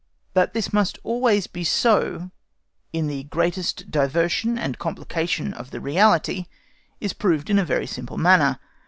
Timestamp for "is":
6.99-7.13